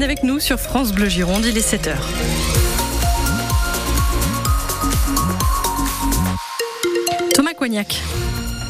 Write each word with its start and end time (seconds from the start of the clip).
avec 0.00 0.22
nous 0.22 0.40
sur 0.40 0.58
France 0.58 0.92
Bleu 0.92 1.10
Gironde. 1.10 1.44
Il 1.44 1.58
est 1.58 1.60
7h. 1.60 1.96
Thomas 7.34 7.52
Coignac 7.52 8.02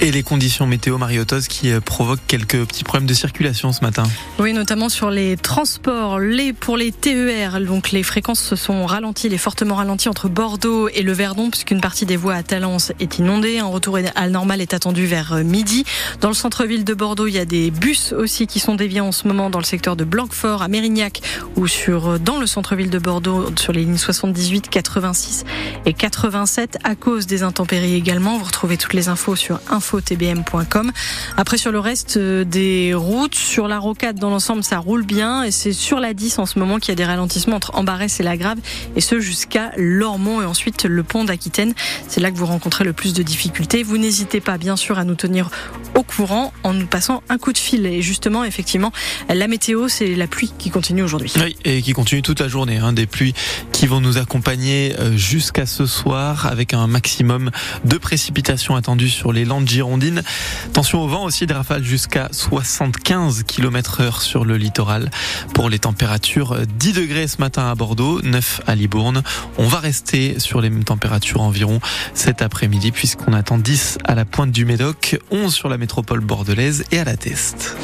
et 0.03 0.11
les 0.11 0.25
conditions 0.25 0.67
météo 0.67 0.99
marioteuses 0.99 1.47
qui 1.47 1.71
euh, 1.71 1.79
provoquent 1.81 2.27
quelques 2.27 2.65
petits 2.65 2.83
problèmes 2.83 3.07
de 3.07 3.15
circulation 3.15 3.73
ce 3.73 3.83
matin. 3.83 4.03
Oui, 4.41 4.53
notamment 4.53 4.89
sur 4.89 5.11
les 5.11 5.37
transports, 5.37 6.19
les 6.19 6.53
pour 6.53 6.77
les 6.77 6.91
TER. 6.91 7.61
Donc 7.61 7.93
les 7.93 8.03
fréquences 8.03 8.41
se 8.41 8.57
sont 8.57 8.85
ralenties, 8.85 9.29
les 9.29 9.39
fortement 9.39 9.77
ralenties 9.77 10.09
entre 10.09 10.29
Bordeaux 10.29 10.89
et 10.89 11.03
le 11.03 11.13
Verdon, 11.13 11.51
puisqu'une 11.51 11.81
partie 11.81 12.05
des 12.05 12.17
voies 12.17 12.35
à 12.35 12.43
Talence 12.43 12.91
est 12.99 13.19
inondée. 13.19 13.61
Un 13.61 13.67
retour 13.67 13.97
à 14.17 14.29
normal 14.29 14.61
est 14.61 14.75
attendu 14.75 15.07
vers 15.07 15.35
euh, 15.35 15.45
midi. 15.45 15.85
Dans 16.21 16.29
le 16.29 16.35
centre-ville 16.35 16.83
de 16.83 16.95
Bordeaux, 16.95 17.29
il 17.29 17.35
y 17.35 17.39
a 17.39 17.45
des 17.45 17.71
bus 17.71 18.13
aussi 18.13 18.49
qui 18.49 18.59
sont 18.59 18.75
déviés 18.75 19.01
en 19.01 19.13
ce 19.13 19.29
moment 19.29 19.51
dans 19.51 19.61
le 19.61 19.65
secteur 19.65 19.95
de 19.95 20.03
Blanquefort, 20.03 20.63
à 20.63 20.69
Mérignac, 20.69 21.21
ou 21.55 21.69
sur 21.69 22.09
euh, 22.09 22.19
dans 22.19 22.41
le 22.41 22.47
centre-ville 22.47 22.91
de 22.91 22.99
Bordeaux 22.99 23.47
sur 23.57 23.73
les 23.73 23.85
lignes 23.85 23.97
78, 23.97 24.69
86 24.69 25.45
et 25.87 25.93
87 25.93 26.79
à 26.83 26.97
cause 26.97 27.29
des 27.29 27.45
intempéries 27.45 27.95
également. 27.95 28.37
Vous 28.39 28.47
retrouvez 28.47 28.77
toutes 28.77 28.95
les 28.95 29.09
infos 29.09 29.37
sur 29.37 29.61
info 29.71 29.92
tbm.com. 30.01 30.93
Après 31.37 31.59
sur 31.59 31.73
le 31.73 31.79
reste 31.79 32.17
euh, 32.17 32.45
des 32.45 32.95
routes, 32.95 33.35
sur 33.35 33.69
la 33.69 33.79
rocade 33.79 34.19
dans 34.19 34.31
l'ensemble 34.31 34.65
ça 34.65 34.79
roule 34.79 35.05
bien 35.05 35.43
et 35.43 35.51
c'est 35.51 35.73
sur 35.73 36.01
la 36.01 36.15
10 36.15 36.39
en 36.39 36.47
ce 36.47 36.59
moment 36.59 36.79
qu'il 36.79 36.91
y 36.91 36.93
a 36.93 36.97
des 36.97 37.05
ralentissements 37.05 37.57
entre 37.57 37.75
Ambarès 37.75 38.21
et 38.21 38.23
la 38.23 38.37
Grave 38.37 38.59
et 38.97 39.01
ce 39.01 39.21
jusqu'à 39.21 39.73
Lormont 39.77 40.43
et 40.43 40.45
ensuite 40.45 40.85
le 40.85 41.03
pont 41.03 41.25
d'Aquitaine. 41.25 41.75
C'est 42.09 42.21
là 42.21 42.31
que 42.31 42.37
vous 42.37 42.47
rencontrez 42.47 42.85
le 42.85 42.93
plus 42.93 43.13
de 43.13 43.23
difficultés. 43.23 43.83
Vous 43.83 43.99
n'hésitez 43.99 44.41
pas 44.41 44.59
bien 44.59 44.77
sûr 44.77 44.99
à 44.99 45.05
nous 45.05 45.15
tenir 45.15 45.51
au 45.95 46.03
courant 46.03 46.53
en 46.63 46.73
nous 46.73 46.87
passant 46.87 47.23
un 47.29 47.39
coup 47.39 47.53
de 47.53 47.59
fil. 47.59 47.87
Et 47.87 48.03
justement, 48.03 48.45
effectivement, 48.45 48.93
la 49.29 49.49
météo, 49.49 49.89
c'est 49.89 50.15
la 50.15 50.27
pluie 50.27 50.53
qui 50.59 50.71
continue 50.71 51.03
aujourd'hui. 51.03 51.33
Oui, 51.37 51.57
et 51.65 51.83
qui 51.83 51.93
continue 51.93 52.23
toute 52.23 52.41
la 52.41 52.49
journée. 52.49 52.79
Hein, 52.79 52.93
des 52.93 53.07
pluies 53.07 53.35
qui 53.73 53.87
vont 53.87 54.01
nous 54.01 54.19
accompagner 54.19 54.95
euh, 54.99 55.17
jusqu'à 55.17 55.67
ce 55.67 55.87
soir 55.87 56.47
avec 56.47 56.75
un 56.75 56.87
maximum 56.87 57.51
de 57.85 57.99
précipitations 57.99 58.77
attendues 58.77 59.11
sur 59.11 59.33
les 59.33 59.45
Landes 59.45 59.65
girondines. 59.83 60.23
Attention 60.67 61.03
au 61.03 61.09
vent 61.09 61.25
aussi, 61.25 61.45
des 61.47 61.55
rafales 61.55 61.83
jusqu'à 61.83 62.29
75 62.31 63.43
km 63.43 64.01
heure 64.01 64.23
sur 64.23 64.45
le 64.45 64.57
littoral. 64.57 65.11
Pour 65.55 65.69
les 65.69 65.81
températures, 65.81 66.57
10 66.67 66.93
degrés 66.93 67.27
ce 67.27 67.39
matin 67.39 67.69
à 67.69 67.75
Bordeaux, 67.75 68.23
9 68.23 68.61
à 68.69 68.77
Libourne. 68.77 69.25
On 69.59 69.67
va 69.67 69.81
rester 69.81 70.39
sur 70.39 70.61
les 70.61 70.71
mêmes 70.71 70.85
températures 70.85 71.41
environ 71.41 71.81
cet 72.15 72.43
après-midi 72.43 72.93
puisqu'on 72.93 73.33
attend 73.33 73.59
10 73.59 73.99
à 74.05 74.15
la 74.15 74.25
pointe 74.25 74.53
du 74.53 74.65
Médoc, 74.65 75.19
11 75.33 75.53
sur 75.53 75.69
la 75.69 75.79
métropole 75.79 76.21
bordelaise 76.21 76.85
et 76.93 77.01
à 77.01 77.05
la 77.05 77.17
Teste. 77.17 77.77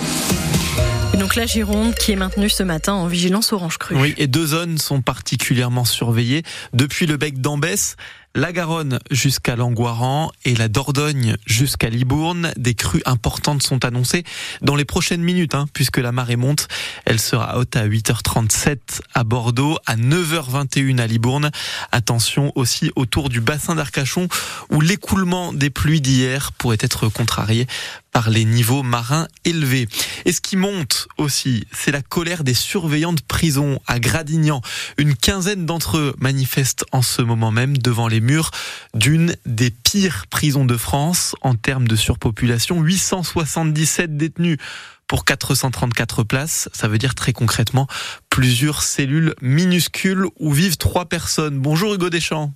Donc 1.18 1.34
la 1.34 1.46
Gironde 1.46 1.94
qui 1.96 2.12
est 2.12 2.16
maintenue 2.16 2.48
ce 2.48 2.62
matin 2.62 2.92
en 2.92 3.08
vigilance 3.08 3.52
orange 3.52 3.78
crue. 3.78 3.96
Oui, 3.96 4.14
et 4.18 4.28
deux 4.28 4.46
zones 4.46 4.78
sont 4.78 5.02
particulièrement 5.02 5.84
surveillées. 5.84 6.44
Depuis 6.74 7.06
le 7.06 7.16
bec 7.16 7.40
d'Ambès, 7.40 7.96
la 8.34 8.52
Garonne 8.52 8.98
jusqu'à 9.10 9.56
Langoiran 9.56 10.30
et 10.44 10.54
la 10.54 10.68
Dordogne 10.68 11.36
jusqu'à 11.46 11.88
Libourne. 11.88 12.52
Des 12.56 12.74
crues 12.74 13.02
importantes 13.04 13.62
sont 13.62 13.84
annoncées 13.84 14.24
dans 14.62 14.76
les 14.76 14.84
prochaines 14.84 15.22
minutes, 15.22 15.54
hein, 15.54 15.66
puisque 15.72 15.98
la 15.98 16.12
marée 16.12 16.36
monte. 16.36 16.68
Elle 17.04 17.20
sera 17.20 17.58
haute 17.58 17.76
à 17.76 17.86
8h37 17.86 18.78
à 19.14 19.24
Bordeaux, 19.24 19.78
à 19.86 19.96
9h21 19.96 20.98
à 20.98 21.06
Libourne. 21.06 21.50
Attention 21.92 22.52
aussi 22.54 22.90
autour 22.96 23.28
du 23.28 23.40
bassin 23.40 23.74
d'Arcachon, 23.74 24.28
où 24.70 24.80
l'écoulement 24.80 25.52
des 25.52 25.70
pluies 25.70 26.00
d'hier 26.00 26.52
pourrait 26.52 26.78
être 26.80 27.08
contrarié 27.08 27.66
par 28.12 28.30
les 28.30 28.44
niveaux 28.44 28.82
marins 28.82 29.28
élevés. 29.44 29.86
Et 30.24 30.32
ce 30.32 30.40
qui 30.40 30.56
monte 30.56 31.08
aussi, 31.18 31.66
c'est 31.72 31.92
la 31.92 32.02
colère 32.02 32.42
des 32.42 32.54
surveillants 32.54 33.12
de 33.12 33.20
prison 33.20 33.80
à 33.86 34.00
Gradignan. 34.00 34.60
Une 34.96 35.14
quinzaine 35.14 35.66
d'entre 35.66 35.98
eux 35.98 36.14
manifestent 36.18 36.84
en 36.92 37.02
ce 37.02 37.22
moment 37.22 37.50
même 37.50 37.78
devant 37.78 38.08
les 38.08 38.17
murs 38.20 38.50
d'une 38.94 39.34
des 39.46 39.70
pires 39.70 40.26
prisons 40.28 40.64
de 40.64 40.76
France 40.76 41.34
en 41.42 41.54
termes 41.54 41.88
de 41.88 41.96
surpopulation. 41.96 42.80
877 42.80 44.16
détenus 44.16 44.58
pour 45.06 45.24
434 45.24 46.22
places. 46.22 46.68
Ça 46.72 46.86
veut 46.86 46.98
dire 46.98 47.14
très 47.14 47.32
concrètement 47.32 47.88
plusieurs 48.30 48.82
cellules 48.82 49.34
minuscules 49.40 50.26
où 50.38 50.52
vivent 50.52 50.76
trois 50.76 51.06
personnes. 51.06 51.58
Bonjour 51.58 51.94
Hugo 51.94 52.10
Deschamps. 52.10 52.52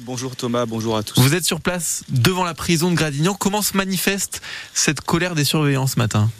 Bonjour 0.00 0.34
Thomas, 0.34 0.64
bonjour 0.64 0.96
à 0.96 1.02
tous. 1.02 1.20
Vous 1.20 1.34
êtes 1.34 1.44
sur 1.44 1.60
place 1.60 2.04
devant 2.08 2.44
la 2.44 2.54
prison 2.54 2.90
de 2.90 2.96
Gradignan. 2.96 3.34
Comment 3.34 3.60
se 3.60 3.76
manifeste 3.76 4.40
cette 4.72 5.02
colère 5.02 5.34
des 5.34 5.44
surveillants 5.44 5.86
ce 5.86 5.98
matin? 5.98 6.30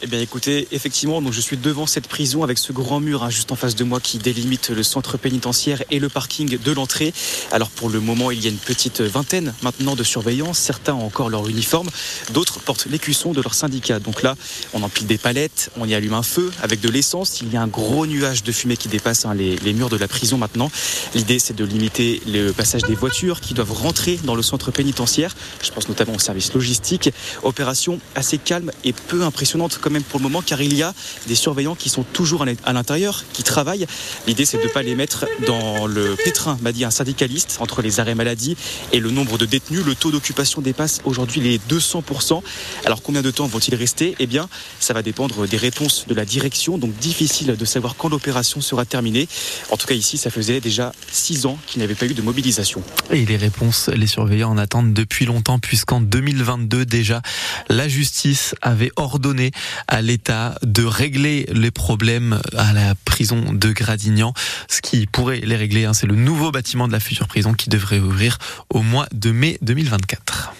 Eh 0.00 0.06
bien 0.06 0.20
écoutez, 0.20 0.68
effectivement, 0.70 1.20
donc 1.20 1.32
je 1.32 1.40
suis 1.40 1.56
devant 1.56 1.84
cette 1.84 2.06
prison 2.06 2.44
avec 2.44 2.58
ce 2.58 2.72
grand 2.72 3.00
mur 3.00 3.24
hein, 3.24 3.30
juste 3.30 3.50
en 3.50 3.56
face 3.56 3.74
de 3.74 3.82
moi 3.82 3.98
qui 3.98 4.18
délimite 4.18 4.70
le 4.70 4.84
centre 4.84 5.16
pénitentiaire 5.16 5.82
et 5.90 5.98
le 5.98 6.08
parking 6.08 6.56
de 6.56 6.72
l'entrée. 6.72 7.12
Alors 7.50 7.68
pour 7.68 7.90
le 7.90 7.98
moment, 7.98 8.30
il 8.30 8.40
y 8.40 8.46
a 8.46 8.50
une 8.50 8.58
petite 8.58 9.00
vingtaine 9.00 9.54
maintenant 9.60 9.96
de 9.96 10.04
surveillants. 10.04 10.52
Certains 10.52 10.94
ont 10.94 11.04
encore 11.04 11.30
leur 11.30 11.48
uniforme, 11.48 11.90
d'autres 12.32 12.60
portent 12.60 12.86
l'écusson 12.86 13.32
de 13.32 13.42
leur 13.42 13.54
syndicat. 13.54 13.98
Donc 13.98 14.22
là, 14.22 14.36
on 14.72 14.84
empile 14.84 15.08
des 15.08 15.18
palettes, 15.18 15.70
on 15.76 15.84
y 15.84 15.94
allume 15.94 16.14
un 16.14 16.22
feu 16.22 16.52
avec 16.62 16.80
de 16.80 16.88
l'essence. 16.88 17.40
Il 17.40 17.52
y 17.52 17.56
a 17.56 17.62
un 17.62 17.66
gros 17.66 18.06
nuage 18.06 18.44
de 18.44 18.52
fumée 18.52 18.76
qui 18.76 18.86
dépasse 18.86 19.26
hein, 19.26 19.34
les, 19.34 19.56
les, 19.56 19.72
murs 19.72 19.88
de 19.88 19.96
la 19.96 20.06
prison 20.06 20.38
maintenant. 20.38 20.70
L'idée, 21.16 21.40
c'est 21.40 21.56
de 21.56 21.64
limiter 21.64 22.22
le 22.28 22.52
passage 22.52 22.82
des 22.82 22.94
voitures 22.94 23.40
qui 23.40 23.52
doivent 23.52 23.72
rentrer 23.72 24.16
dans 24.22 24.36
le 24.36 24.42
centre 24.42 24.70
pénitentiaire. 24.70 25.34
Je 25.60 25.72
pense 25.72 25.88
notamment 25.88 26.14
au 26.14 26.20
service 26.20 26.54
logistique. 26.54 27.10
Opération 27.42 27.98
assez 28.14 28.38
calme 28.38 28.70
et 28.84 28.92
peu 28.92 29.24
impressionnante 29.24 29.78
même 29.90 30.02
pour 30.02 30.18
le 30.18 30.24
moment, 30.24 30.42
car 30.42 30.60
il 30.62 30.74
y 30.74 30.82
a 30.82 30.94
des 31.26 31.34
surveillants 31.34 31.74
qui 31.74 31.88
sont 31.88 32.02
toujours 32.02 32.44
à 32.64 32.72
l'intérieur, 32.72 33.24
qui 33.32 33.42
travaillent. 33.42 33.86
L'idée, 34.26 34.44
c'est 34.44 34.58
de 34.58 34.64
ne 34.64 34.68
pas 34.68 34.82
les 34.82 34.94
mettre 34.94 35.26
dans 35.46 35.86
le 35.86 36.16
pétrin, 36.24 36.58
m'a 36.62 36.72
dit 36.72 36.84
un 36.84 36.90
syndicaliste, 36.90 37.58
entre 37.60 37.82
les 37.82 38.00
arrêts 38.00 38.14
maladie 38.14 38.56
et 38.92 39.00
le 39.00 39.10
nombre 39.10 39.38
de 39.38 39.46
détenus. 39.46 39.84
Le 39.84 39.94
taux 39.94 40.10
d'occupation 40.10 40.60
dépasse 40.60 41.00
aujourd'hui 41.04 41.40
les 41.40 41.58
200%. 41.58 42.42
Alors 42.84 43.02
combien 43.02 43.22
de 43.22 43.30
temps 43.30 43.46
vont-ils 43.46 43.74
rester? 43.74 44.16
Eh 44.18 44.26
bien, 44.26 44.48
ça 44.80 44.94
va 44.94 45.02
dépendre 45.02 45.46
des 45.46 45.56
réponses 45.56 46.06
de 46.08 46.14
la 46.14 46.24
direction, 46.24 46.78
donc 46.78 46.96
difficile 46.96 47.56
de 47.56 47.64
savoir 47.64 47.96
quand 47.96 48.08
l'opération 48.08 48.60
sera 48.60 48.84
terminée. 48.84 49.28
En 49.70 49.76
tout 49.76 49.86
cas, 49.86 49.94
ici, 49.94 50.18
ça 50.18 50.30
faisait 50.30 50.60
déjà 50.60 50.92
six 51.10 51.46
ans 51.46 51.58
qu'il 51.66 51.80
n'y 51.80 51.84
avait 51.84 51.94
pas 51.94 52.06
eu 52.06 52.14
de 52.14 52.22
mobilisation. 52.22 52.82
Et 53.10 53.24
les 53.24 53.36
réponses, 53.36 53.88
les 53.88 54.06
surveillants 54.06 54.50
en 54.50 54.58
attendent 54.58 54.92
depuis 54.92 55.26
longtemps, 55.26 55.58
puisqu'en 55.58 56.00
2022 56.00 56.84
déjà, 56.84 57.22
la 57.68 57.88
justice 57.88 58.54
avait 58.62 58.90
ordonné 58.96 59.50
à 59.86 60.02
l'État 60.02 60.56
de 60.62 60.84
régler 60.84 61.46
les 61.52 61.70
problèmes 61.70 62.40
à 62.56 62.72
la 62.72 62.94
prison 62.94 63.52
de 63.52 63.72
Gradignan. 63.72 64.32
Ce 64.68 64.80
qui 64.80 65.06
pourrait 65.06 65.40
les 65.40 65.56
régler, 65.56 65.84
hein, 65.84 65.94
c'est 65.94 66.06
le 66.06 66.16
nouveau 66.16 66.50
bâtiment 66.50 66.88
de 66.88 66.92
la 66.92 67.00
future 67.00 67.28
prison 67.28 67.54
qui 67.54 67.70
devrait 67.70 68.00
ouvrir 68.00 68.38
au 68.70 68.82
mois 68.82 69.06
de 69.12 69.30
mai 69.30 69.58
2024. 69.62 70.52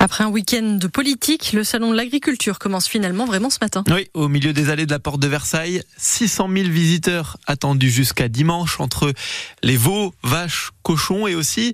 Après 0.00 0.22
un 0.22 0.28
week-end 0.28 0.78
de 0.80 0.86
politique, 0.86 1.52
le 1.52 1.64
salon 1.64 1.90
de 1.90 1.96
l'agriculture 1.96 2.60
commence 2.60 2.86
finalement 2.86 3.26
vraiment 3.26 3.50
ce 3.50 3.58
matin. 3.60 3.82
Oui, 3.90 4.08
au 4.14 4.28
milieu 4.28 4.52
des 4.52 4.70
allées 4.70 4.86
de 4.86 4.92
la 4.92 5.00
porte 5.00 5.20
de 5.20 5.26
Versailles, 5.26 5.82
600 5.96 6.48
000 6.54 6.68
visiteurs 6.68 7.36
attendus 7.48 7.90
jusqu'à 7.90 8.28
dimanche 8.28 8.78
entre 8.78 9.12
les 9.64 9.76
veaux, 9.76 10.14
vaches, 10.22 10.70
cochons 10.84 11.26
et 11.26 11.34
aussi 11.34 11.72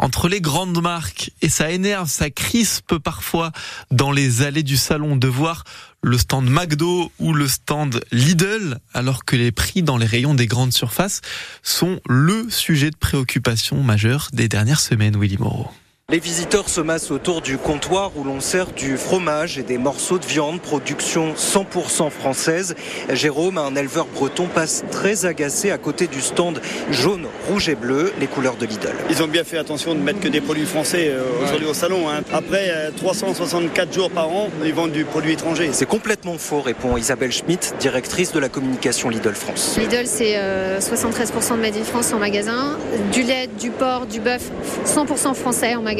entre 0.00 0.28
les 0.28 0.40
grandes 0.40 0.80
marques 0.82 1.30
et 1.42 1.48
ça 1.48 1.70
énerve, 1.70 2.08
ça 2.08 2.30
crispe 2.30 2.98
parfois 2.98 3.52
dans 3.90 4.10
les 4.10 4.42
allées 4.42 4.62
du 4.62 4.76
salon 4.76 5.14
de 5.14 5.28
voir 5.28 5.64
le 6.02 6.18
stand 6.18 6.48
McDo 6.48 7.12
ou 7.18 7.32
le 7.32 7.48
stand 7.48 8.00
Lidl 8.12 8.78
alors 8.94 9.24
que 9.24 9.36
les 9.36 9.52
prix 9.52 9.82
dans 9.82 9.96
les 9.96 10.06
rayons 10.06 10.34
des 10.34 10.46
grandes 10.46 10.72
surfaces 10.72 11.20
sont 11.62 12.00
le 12.08 12.48
sujet 12.48 12.90
de 12.90 12.96
préoccupation 12.96 13.82
majeure 13.82 14.28
des 14.32 14.48
dernières 14.48 14.80
semaines, 14.80 15.18
Willy 15.18 15.38
Moreau. 15.38 15.70
Les 16.10 16.18
visiteurs 16.18 16.68
se 16.68 16.80
massent 16.80 17.12
autour 17.12 17.40
du 17.40 17.56
comptoir 17.56 18.10
où 18.16 18.24
l'on 18.24 18.40
sert 18.40 18.72
du 18.72 18.96
fromage 18.96 19.58
et 19.58 19.62
des 19.62 19.78
morceaux 19.78 20.18
de 20.18 20.26
viande, 20.26 20.60
production 20.60 21.34
100% 21.34 22.10
française. 22.10 22.74
Jérôme, 23.12 23.58
un 23.58 23.76
éleveur 23.76 24.06
breton, 24.06 24.48
passe 24.52 24.82
très 24.90 25.24
agacé 25.24 25.70
à 25.70 25.78
côté 25.78 26.08
du 26.08 26.20
stand 26.20 26.60
jaune, 26.90 27.26
rouge 27.48 27.68
et 27.68 27.76
bleu, 27.76 28.12
les 28.18 28.26
couleurs 28.26 28.56
de 28.56 28.66
Lidl. 28.66 28.92
Ils 29.08 29.22
ont 29.22 29.28
bien 29.28 29.44
fait 29.44 29.56
attention 29.56 29.94
de 29.94 30.00
mettre 30.00 30.18
que 30.18 30.26
des 30.26 30.40
produits 30.40 30.66
français 30.66 31.10
euh, 31.10 31.22
aujourd'hui 31.44 31.68
au 31.68 31.74
salon. 31.74 32.08
Hein. 32.08 32.22
Après 32.32 32.90
364 32.96 33.88
euh, 33.88 33.92
jours 33.92 34.10
par 34.10 34.30
an, 34.30 34.48
ils 34.64 34.74
vendent 34.74 34.90
du 34.90 35.04
produit 35.04 35.34
étranger. 35.34 35.70
C'est 35.72 35.86
complètement 35.86 36.38
faux, 36.38 36.60
répond 36.60 36.96
Isabelle 36.96 37.30
Schmitt, 37.30 37.76
directrice 37.78 38.32
de 38.32 38.40
la 38.40 38.48
communication 38.48 39.10
Lidl 39.10 39.34
France. 39.34 39.78
Lidl, 39.78 40.06
c'est 40.06 40.34
73% 40.34 40.34
euh, 40.40 41.56
de 41.56 41.60
Made 41.60 41.76
in 41.76 41.84
France 41.84 42.12
en 42.12 42.18
magasin. 42.18 42.76
Du 43.12 43.22
lait, 43.22 43.48
du 43.60 43.70
porc, 43.70 44.06
du 44.06 44.18
bœuf, 44.18 44.50
100% 44.84 45.34
français 45.34 45.76
en 45.76 45.82
magasin 45.82 45.99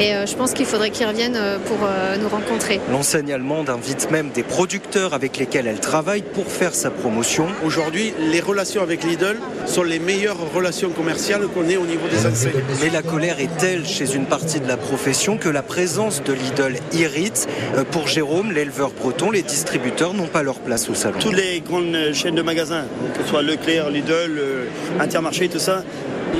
Et 0.00 0.12
je 0.26 0.36
pense 0.36 0.52
qu'il 0.52 0.66
faudrait 0.66 0.90
qu'ils 0.90 1.06
reviennent 1.06 1.40
pour 1.66 1.78
nous 2.20 2.28
rencontrer. 2.28 2.80
L'enseigne 2.92 3.32
allemande 3.32 3.68
invite 3.68 4.10
même 4.12 4.30
des 4.30 4.44
producteurs 4.44 5.12
avec 5.12 5.38
lesquels 5.38 5.66
elle 5.66 5.80
travaille 5.80 6.22
pour 6.22 6.46
faire 6.46 6.74
sa 6.74 6.90
promotion. 6.90 7.46
Aujourd'hui, 7.64 8.14
les 8.30 8.40
relations 8.40 8.80
avec 8.82 9.02
Lidl 9.02 9.38
sont 9.66 9.82
les 9.82 9.98
meilleures 9.98 10.52
relations 10.54 10.90
commerciales 10.90 11.48
qu'on 11.48 11.68
ait 11.68 11.76
au 11.76 11.86
niveau 11.86 12.06
des 12.08 12.26
enseignes. 12.26 12.52
Mais 12.80 12.90
la 12.90 13.02
colère 13.02 13.40
est 13.40 13.56
telle 13.58 13.86
chez 13.86 14.14
une 14.14 14.26
partie 14.26 14.60
de 14.60 14.68
la 14.68 14.76
profession 14.76 15.36
que 15.36 15.48
la 15.48 15.62
présence 15.62 16.22
de 16.22 16.32
Lidl 16.32 16.76
irrite. 16.92 17.48
Pour 17.90 18.06
Jérôme, 18.06 18.52
l'éleveur 18.52 18.90
breton, 18.90 19.32
les 19.32 19.42
distributeurs 19.42 20.14
n'ont 20.14 20.26
pas 20.26 20.44
leur 20.44 20.60
place 20.60 20.88
au 20.88 20.94
salon. 20.94 21.18
Toutes 21.18 21.36
les 21.36 21.60
grandes 21.60 22.12
chaînes 22.12 22.36
de 22.36 22.42
magasins, 22.42 22.84
que 23.14 23.22
ce 23.24 23.28
soit 23.28 23.42
Leclerc, 23.42 23.90
Lidl, 23.90 24.40
Intermarché, 25.00 25.48
tout 25.48 25.58
ça, 25.58 25.82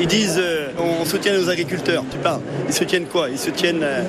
ils 0.01 0.07
disent 0.07 0.39
euh, 0.39 0.69
on 0.79 1.05
soutient 1.05 1.37
nos 1.37 1.49
agriculteurs. 1.49 2.05
Tu 2.11 2.19
parles. 2.19 2.41
Ils 2.67 2.75
soutiennent 2.75 3.07
quoi? 3.07 3.29
Ils 3.31 3.39
soutiennent 3.39 3.83
euh, 3.83 4.03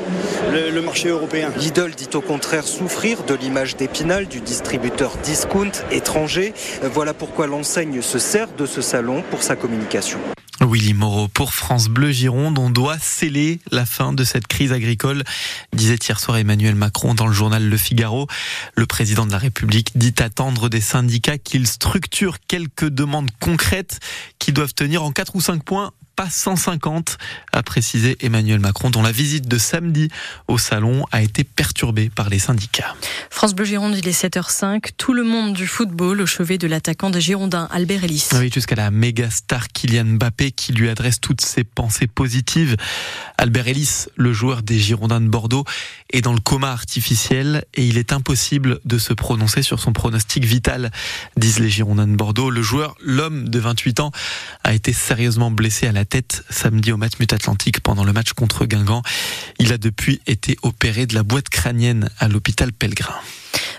le, 0.71 0.81
marché 0.81 1.09
européen. 1.09 1.49
Lidl 1.57 1.91
dit 1.91 2.09
au 2.13 2.21
contraire 2.21 2.67
souffrir 2.67 3.23
de 3.23 3.33
l'image 3.33 3.75
d'Épinal 3.75 4.27
du 4.27 4.41
distributeur 4.41 5.17
discount 5.23 5.71
étranger. 5.91 6.53
Voilà 6.83 7.13
pourquoi 7.13 7.47
l'enseigne 7.47 8.01
se 8.01 8.19
sert 8.19 8.47
de 8.57 8.65
ce 8.65 8.81
salon 8.81 9.23
pour 9.29 9.43
sa 9.43 9.55
communication. 9.55 10.19
Willy 10.69 10.93
Moreau 10.93 11.27
pour 11.27 11.53
France 11.53 11.87
Bleu 11.87 12.11
Gironde. 12.11 12.59
On 12.59 12.69
doit 12.69 12.99
sceller 12.99 13.59
la 13.71 13.85
fin 13.85 14.13
de 14.13 14.23
cette 14.23 14.45
crise 14.45 14.71
agricole, 14.71 15.23
disait 15.73 15.95
hier 15.95 16.19
soir 16.19 16.37
Emmanuel 16.37 16.75
Macron 16.75 17.15
dans 17.15 17.25
le 17.25 17.33
journal 17.33 17.67
Le 17.67 17.77
Figaro. 17.77 18.27
Le 18.75 18.85
président 18.85 19.25
de 19.25 19.31
la 19.31 19.39
République 19.39 19.91
dit 19.95 20.13
attendre 20.19 20.69
des 20.69 20.81
syndicats 20.81 21.37
qu'ils 21.39 21.67
structurent 21.67 22.37
quelques 22.47 22.87
demandes 22.87 23.31
concrètes 23.39 23.99
qui 24.37 24.53
doivent 24.53 24.73
tenir 24.73 25.03
en 25.03 25.11
4 25.11 25.35
ou 25.35 25.41
5 25.41 25.63
points 25.63 25.91
pas 26.19 26.29
150, 26.29 27.17
a 27.53 27.63
précisé 27.63 28.17
Emmanuel 28.19 28.59
Macron, 28.59 28.89
dont 28.89 29.01
la 29.01 29.13
visite 29.13 29.47
de 29.47 29.57
samedi 29.57 30.09
au 30.49 30.57
salon 30.57 31.05
a 31.13 31.21
été 31.21 31.45
perturbée 31.45 32.11
par 32.13 32.27
les 32.27 32.39
syndicats. 32.39 32.93
France 33.29 33.55
Bleu 33.55 33.63
Gironde, 33.63 33.95
il 33.95 34.05
est 34.05 34.23
7h05. 34.23 34.89
Tout 34.97 35.13
le 35.13 35.23
monde 35.23 35.53
du 35.53 35.65
football 35.65 36.19
au 36.19 36.25
chevet 36.25 36.57
de 36.57 36.67
l'attaquant 36.67 37.09
des 37.09 37.21
Girondins, 37.21 37.69
Albert 37.71 38.03
Ellis. 38.03 38.27
Oui, 38.33 38.51
jusqu'à 38.53 38.75
la 38.75 38.91
méga 38.91 39.29
star 39.29 39.69
Kylian 39.69 40.17
Mbappé 40.17 40.51
qui 40.51 40.73
lui 40.73 40.89
adresse 40.89 41.21
toutes 41.21 41.39
ses 41.39 41.63
pensées 41.63 42.07
positives. 42.07 42.75
Albert 43.37 43.69
Ellis, 43.69 44.07
le 44.17 44.33
joueur 44.33 44.61
des 44.61 44.77
Girondins 44.77 45.21
de 45.21 45.29
Bordeaux, 45.29 45.63
est 46.11 46.19
dans 46.19 46.33
le 46.33 46.41
coma 46.41 46.71
artificiel 46.71 47.63
et 47.75 47.85
il 47.85 47.97
est 47.97 48.11
impossible 48.11 48.81
de 48.83 48.97
se 48.97 49.13
prononcer 49.13 49.61
sur 49.61 49.79
son 49.79 49.93
pronostic 49.93 50.43
vital, 50.43 50.91
disent 51.37 51.59
les 51.59 51.69
Girondins 51.69 52.07
de 52.07 52.17
Bordeaux. 52.17 52.49
Le 52.49 52.61
joueur, 52.61 52.97
l'homme 53.01 53.47
de 53.47 53.59
28 53.59 54.01
ans, 54.01 54.11
a 54.65 54.73
été 54.73 54.91
sérieusement 54.91 55.49
blessé 55.49 55.87
à 55.87 55.93
la 55.93 56.03
tête 56.09 56.43
samedi 56.49 56.91
au 56.91 56.97
match 56.97 57.13
Atlantique 57.31 57.81
pendant 57.81 58.03
le 58.03 58.13
match 58.13 58.33
contre 58.33 58.65
Guingamp. 58.65 59.03
Il 59.59 59.71
a 59.71 59.77
depuis 59.77 60.21
été 60.27 60.57
opéré 60.63 61.05
de 61.05 61.15
la 61.15 61.23
boîte 61.23 61.49
crânienne 61.49 62.09
à 62.19 62.27
l'hôpital 62.27 62.73
Pellegrin. 62.73 63.15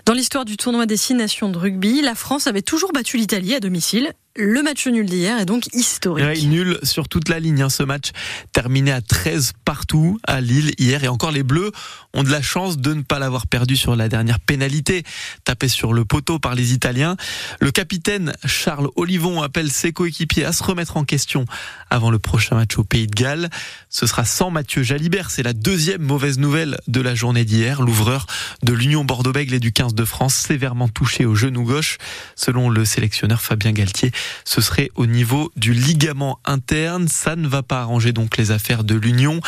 Dans 0.07 0.13
l'histoire 0.13 0.45
du 0.45 0.57
tournoi 0.57 0.87
des 0.87 0.97
six 0.97 1.15
nations 1.15 1.51
de 1.51 1.59
rugby, 1.59 2.01
la 2.03 2.15
France 2.15 2.47
avait 2.47 2.63
toujours 2.63 2.93
battu 2.93 3.17
l'Italie 3.17 3.55
à 3.55 3.61
domicile 3.61 4.13
le 4.37 4.63
match 4.63 4.87
nul 4.87 5.07
d'hier 5.07 5.41
est 5.41 5.45
donc 5.45 5.67
historique. 5.75 6.47
nul 6.47 6.79
sur 6.85 7.09
toute 7.09 7.29
la 7.29 7.41
ligne. 7.41 7.63
Hein, 7.63 7.69
ce 7.69 7.83
match 7.83 8.11
terminé 8.53 8.93
à 8.93 9.01
13 9.01 9.53
partout 9.65 10.19
à 10.25 10.41
Lille 10.41 10.73
hier. 10.79 11.03
Et 11.03 11.09
encore 11.09 11.33
les 11.33 11.43
Bleus 11.43 11.73
ont 12.15 12.23
de 12.23 12.31
la 12.31 12.41
chance 12.41 12.79
de 12.79 12.95
ne 12.95 13.03
pas 13.03 13.19
l'avoir 13.19 13.49
perdu 13.49 13.77
sur 13.77 13.97
la 13.97 14.09
dernière 14.09 14.39
pénalité, 14.39 15.03
tapé 15.45 15.69
sur 15.69 15.93
le 15.93 16.05
poteau 16.05 16.39
par 16.39 16.55
les 16.55 16.73
Italiens. 16.73 17.17
Le 17.61 17.73
capitaine 17.73 18.33
Charles 18.45 18.89
Olivon 18.95 19.43
appelle 19.43 19.71
ses 19.71 19.93
coéquipiers 19.93 20.45
à 20.45 20.53
se 20.53 20.63
remettre 20.63 20.97
en 20.97 21.05
question 21.05 21.45
avant 21.91 22.11
le 22.11 22.21
prochain 22.21 22.55
match 22.55 22.79
au 22.79 22.85
Pays 22.85 23.09
de 23.09 23.15
Galles. 23.15 23.51
Ce 23.89 24.07
sera 24.07 24.25
sans 24.25 24.51
Mathieu 24.51 24.85
Jalibert. 24.85 25.31
C'est 25.31 25.43
la 25.43 25.53
deuxième 25.53 26.03
mauvaise 26.03 26.39
nouvelle 26.39 26.79
de 26.87 27.01
la 27.01 27.17
journée 27.17 27.45
d'hier. 27.45 27.83
L'ouvreur 27.83 28.27
de 28.63 28.73
l'Union 28.73 29.05
Bordeaux-Bègles 29.05 29.55
et 29.55 29.61
du 29.61 29.73
15 29.73 29.95
de 29.95 30.05
France 30.05 30.35
sévèrement 30.35 30.89
touché 30.89 31.25
au 31.25 31.35
genou 31.35 31.65
gauche, 31.65 31.99
selon 32.37 32.71
le 32.71 32.85
sélectionneur 32.85 33.43
Fabien 33.43 33.73
Galtier 33.73 34.13
ce 34.45 34.61
serait 34.61 34.91
au 34.95 35.07
niveau 35.07 35.51
du 35.57 35.73
ligament 35.73 36.39
interne. 36.45 37.09
Ça 37.09 37.37
ne 37.37 37.49
va 37.49 37.63
pas 37.63 37.81
arranger 37.81 38.13
donc 38.13 38.37
les 38.37 38.51
affaires 38.51 38.85
de 38.85 38.95
l'Union 38.95 39.41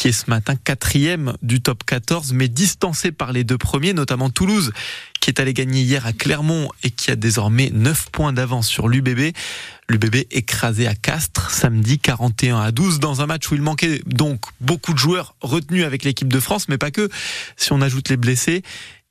qui 0.00 0.08
est 0.08 0.12
ce 0.12 0.30
matin 0.30 0.56
quatrième 0.56 1.34
du 1.42 1.60
top 1.60 1.84
14, 1.84 2.32
mais 2.32 2.48
distancé 2.48 3.12
par 3.12 3.34
les 3.34 3.44
deux 3.44 3.58
premiers, 3.58 3.92
notamment 3.92 4.30
Toulouse, 4.30 4.72
qui 5.20 5.28
est 5.28 5.40
allé 5.40 5.52
gagner 5.52 5.82
hier 5.82 6.06
à 6.06 6.14
Clermont 6.14 6.70
et 6.82 6.90
qui 6.90 7.10
a 7.10 7.16
désormais 7.16 7.68
9 7.70 8.06
points 8.10 8.32
d'avance 8.32 8.66
sur 8.66 8.88
l'UBB. 8.88 9.36
L'UBB 9.90 10.24
écrasé 10.30 10.86
à 10.86 10.94
Castres 10.94 11.50
samedi 11.50 11.98
41 11.98 12.60
à 12.60 12.72
12 12.72 12.98
dans 12.98 13.20
un 13.20 13.26
match 13.26 13.50
où 13.50 13.54
il 13.56 13.60
manquait 13.60 14.00
donc 14.06 14.40
beaucoup 14.62 14.94
de 14.94 14.98
joueurs 14.98 15.34
retenus 15.42 15.84
avec 15.84 16.02
l'équipe 16.04 16.28
de 16.28 16.40
France, 16.40 16.70
mais 16.70 16.78
pas 16.78 16.90
que. 16.90 17.10
Si 17.58 17.70
on 17.74 17.82
ajoute 17.82 18.08
les 18.08 18.16
blessés, 18.16 18.62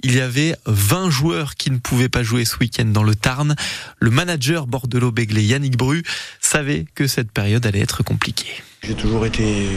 il 0.03 0.15
y 0.15 0.21
avait 0.21 0.55
20 0.65 1.09
joueurs 1.09 1.55
qui 1.55 1.71
ne 1.71 1.77
pouvaient 1.77 2.09
pas 2.09 2.23
jouer 2.23 2.45
ce 2.45 2.57
week-end 2.57 2.85
dans 2.85 3.03
le 3.03 3.15
Tarn. 3.15 3.55
Le 3.99 4.09
manager 4.09 4.67
bordelot-béglé 4.67 5.43
Yannick 5.43 5.77
Bru 5.77 6.03
savait 6.39 6.85
que 6.95 7.07
cette 7.07 7.31
période 7.31 7.65
allait 7.65 7.81
être 7.81 8.03
compliquée. 8.03 8.63
J'ai 8.81 8.95
toujours 8.95 9.25
été 9.25 9.67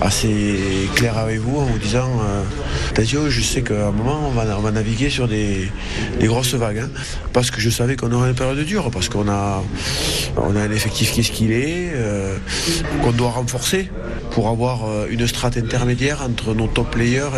assez 0.00 0.88
clair 0.94 1.18
avec 1.18 1.38
vous 1.38 1.58
en 1.58 1.64
vous 1.64 1.78
disant 1.78 2.08
euh, 2.08 2.42
attention, 2.90 3.28
je 3.28 3.40
sais 3.40 3.62
qu'à 3.62 3.88
un 3.88 3.92
moment 3.92 4.28
on 4.28 4.30
va, 4.30 4.70
naviguer 4.70 5.10
sur 5.10 5.28
des, 5.28 5.70
grosses 6.22 6.54
vagues 6.54 6.78
hein, 6.78 6.90
parce 7.32 7.50
que 7.50 7.60
je 7.60 7.70
savais 7.70 7.96
qu'on 7.96 8.12
aurait 8.12 8.30
une 8.30 8.34
période 8.34 8.58
dure 8.64 8.90
parce 8.90 9.08
qu'on 9.08 9.28
a, 9.28 9.62
on 10.36 10.56
a 10.56 10.60
un 10.60 10.70
effectif 10.70 11.12
qui 11.12 11.20
est 11.20 11.22
ce 11.22 11.32
qu'il 11.32 11.52
est, 11.52 11.92
euh, 11.94 12.36
qu'on 13.02 13.12
doit 13.12 13.30
renforcer 13.30 13.90
pour 14.30 14.48
avoir 14.48 14.84
euh, 14.84 15.06
une 15.10 15.26
strate 15.26 15.56
intermédiaire 15.56 16.22
entre 16.22 16.54
nos 16.54 16.66
top 16.66 16.90
players 16.90 17.30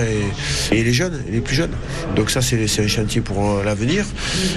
et, 0.70 0.76
et 0.76 0.85
les 0.85 0.93
jeunes, 0.93 1.23
les 1.31 1.41
plus 1.41 1.56
jeunes. 1.56 1.73
Donc 2.17 2.31
ça 2.31 2.43
c'est 2.43 2.81
un 2.81 2.88
chantier 2.88 3.20
pour 3.20 3.62
l'avenir. 3.65 4.05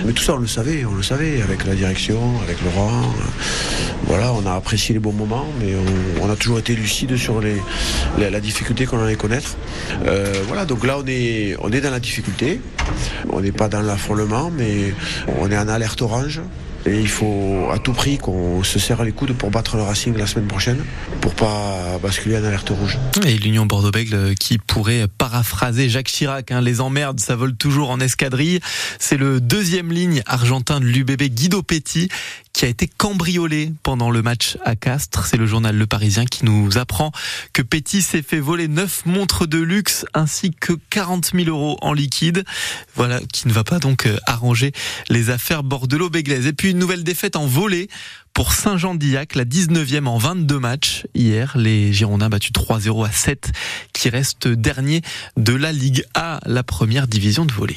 Mais 0.05 0.13
tout 0.13 0.23
ça 0.23 0.35
on 0.35 0.39
le 0.39 0.47
savait, 0.47 0.85
on 0.85 0.95
le 0.95 1.03
savait 1.03 1.41
avec 1.41 1.65
la 1.65 1.75
direction, 1.75 2.19
avec 2.43 2.57
Laurent. 2.63 3.01
Voilà, 4.07 4.33
on 4.33 4.45
a 4.45 4.53
apprécié 4.53 4.93
les 4.93 4.99
bons 4.99 5.13
moments, 5.13 5.47
mais 5.59 5.73
on, 6.21 6.29
a 6.29 6.35
toujours 6.35 6.59
été 6.59 6.75
lucide 6.75 7.17
sur 7.17 7.41
les, 7.41 7.55
la, 8.17 8.39
difficulté 8.39 8.85
qu'on 8.85 9.03
allait 9.03 9.15
connaître. 9.15 9.55
Euh, 10.05 10.33
voilà, 10.47 10.65
donc 10.65 10.85
là 10.85 10.97
on 10.99 11.05
est, 11.07 11.55
on 11.59 11.71
est 11.71 11.81
dans 11.81 11.91
la 11.91 11.99
difficulté. 11.99 12.61
On 13.31 13.41
n'est 13.41 13.51
pas 13.51 13.67
dans 13.67 13.81
l'affolement, 13.81 14.51
mais 14.55 14.93
on 15.39 15.51
est 15.51 15.57
en 15.57 15.67
alerte 15.67 16.01
orange. 16.01 16.41
Et 16.87 16.99
il 16.99 17.07
faut 17.07 17.67
à 17.73 17.79
tout 17.79 17.93
prix 17.93 18.19
qu'on 18.19 18.63
se 18.63 18.77
serre 18.77 19.03
les 19.03 19.11
coudes 19.11 19.33
pour 19.33 19.49
battre 19.49 19.75
le 19.75 19.81
Racing 19.81 20.15
la 20.17 20.27
semaine 20.27 20.47
prochaine, 20.47 20.83
pour 21.19 21.33
pas 21.33 21.97
basculer 22.01 22.37
en 22.37 22.43
alerte 22.43 22.69
rouge. 22.69 22.99
Et 23.25 23.37
l'Union 23.39 23.65
Bordeaux-Bègles 23.65 24.35
qui 24.35 24.59
pourrait 24.59 25.07
paraphraser 25.17 25.89
Jacques 25.89 26.09
Chirac, 26.09 26.51
hein, 26.51 26.61
les 26.61 26.81
emmerdes, 26.81 27.19
ça 27.19 27.35
vole 27.35 27.55
toujours 27.55 27.89
en 27.89 27.99
escadrille. 27.99 28.59
C'est 28.99 29.17
le 29.17 29.41
deuxième 29.41 29.91
ligne 29.91 30.21
argentin 30.27 30.79
de 30.79 30.85
l'UBB 30.85 31.23
Guido 31.23 31.63
Petit 31.63 32.07
qui 32.55 32.63
a 32.63 32.69
été 32.69 32.87
cambriolé 32.87 33.73
pendant 33.83 34.09
le 34.09 34.21
match 34.21 34.57
à 34.63 34.77
Castres. 34.77 35.25
C'est 35.25 35.35
le 35.35 35.45
journal 35.45 35.75
Le 35.75 35.85
Parisien 35.85 36.23
qui 36.23 36.45
nous 36.45 36.77
apprend 36.77 37.11
que 37.51 37.61
Petit 37.61 38.01
s'est 38.01 38.21
fait 38.21 38.39
voler 38.39 38.69
neuf 38.69 39.05
montres 39.05 39.45
de 39.45 39.57
luxe 39.57 40.05
ainsi 40.13 40.51
que 40.51 40.71
40 40.89 41.31
000 41.35 41.49
euros 41.49 41.77
en 41.81 41.91
liquide. 41.91 42.45
Voilà, 42.95 43.19
qui 43.33 43.49
ne 43.49 43.53
va 43.53 43.65
pas 43.65 43.79
donc 43.79 44.05
euh, 44.05 44.17
arranger 44.25 44.71
les 45.09 45.29
affaires 45.31 45.63
bordelot-béglaises. 45.63 46.47
Et 46.47 46.53
puis 46.53 46.71
une 46.71 46.79
nouvelle 46.79 47.03
défaite 47.03 47.35
en 47.35 47.45
volée 47.45 47.89
pour 48.33 48.53
Saint-Jean-d'Illac, 48.53 49.35
la 49.35 49.43
19e 49.43 50.07
en 50.07 50.17
22 50.17 50.57
matchs. 50.57 51.05
Hier, 51.13 51.57
les 51.57 51.91
Girondins 51.91 52.29
battus 52.29 52.53
3-0 52.53 53.05
à 53.05 53.11
7, 53.11 53.51
qui 53.91 54.07
restent 54.07 54.47
dernier 54.47 55.01
de 55.35 55.53
la 55.53 55.73
Ligue 55.73 56.05
A, 56.13 56.39
la 56.45 56.63
première 56.63 57.07
division 57.07 57.43
de 57.43 57.51
volée. 57.51 57.75